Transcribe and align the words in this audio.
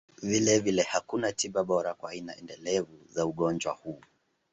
Vilevile, 0.23 0.81
hakuna 0.83 1.31
tiba 1.31 1.63
bora 1.63 1.93
kwa 1.93 2.09
aina 2.11 2.35
endelevu 2.37 2.99
za 3.09 3.25
ugonjwa 3.25 3.73
huu. 3.73 4.01